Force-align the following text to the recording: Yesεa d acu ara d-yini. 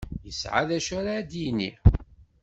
Yesεa 0.25 0.61
d 0.67 0.69
acu 0.77 0.93
ara 0.99 1.27
d-yini. 1.29 1.71